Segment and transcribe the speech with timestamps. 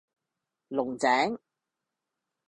[0.69, 1.37] 龍井